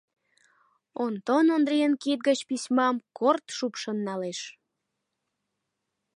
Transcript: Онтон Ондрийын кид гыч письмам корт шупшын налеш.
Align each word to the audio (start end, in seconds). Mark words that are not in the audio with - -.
Онтон 1.03 1.45
Ондрийын 1.55 1.93
кид 2.01 2.19
гыч 2.27 2.39
письмам 2.49 2.95
корт 3.17 3.45
шупшын 3.57 3.97
налеш. 4.07 4.39